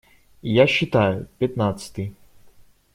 И 0.41 0.51
я 0.51 0.65
считаю: 0.65 1.27
пятнадцатый. 1.37 2.15